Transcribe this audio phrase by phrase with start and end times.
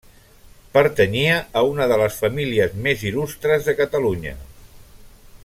[0.77, 4.35] Pertanyia a una de les famílies més il·lustres de Catalunya.